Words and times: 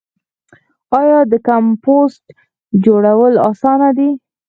آیا 0.99 1.19
د 1.31 1.33
کمپوسټ 1.47 2.23
جوړول 2.85 3.33
اسانه 3.49 3.89
دي؟ 3.97 4.09